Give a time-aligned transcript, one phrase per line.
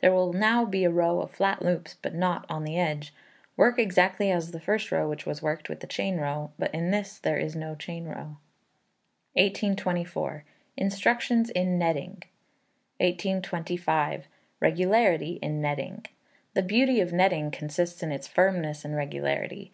[0.00, 3.12] There will now be a row of flat loops, but not on the edge.
[3.54, 6.72] Work exactly as at the first row which was worked with the chain row, but
[6.74, 8.38] in this there is no chain row.
[9.34, 10.46] 1824.
[10.78, 12.22] Instructions in Netting.
[12.96, 14.26] 1825.
[14.58, 16.06] Regularity in Netting.
[16.54, 19.70] The beauty of netting consists in its firmness and regularity.